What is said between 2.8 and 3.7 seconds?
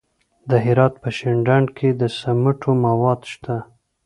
مواد شته.